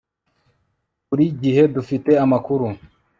buri 1.07 1.25
gihe 1.41 1.61
dufite 1.75 2.11
amakuru 2.23 2.67